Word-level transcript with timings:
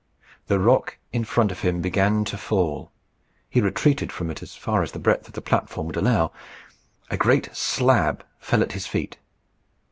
The 0.47 0.57
rock 0.59 0.97
in 1.13 1.23
front 1.23 1.51
of 1.51 1.59
him 1.59 1.79
began 1.79 2.25
to 2.25 2.35
fall. 2.35 2.91
He 3.47 3.61
retreated 3.61 4.11
from 4.11 4.31
it 4.31 4.41
as 4.41 4.55
far 4.55 4.81
as 4.81 4.93
the 4.93 4.97
breadth 4.97 5.27
of 5.27 5.35
the 5.35 5.43
platform 5.43 5.85
would 5.85 5.95
allow. 5.95 6.31
A 7.11 7.17
great 7.17 7.55
slab 7.55 8.25
fell 8.39 8.63
at 8.63 8.71
his 8.71 8.87
feet. 8.87 9.19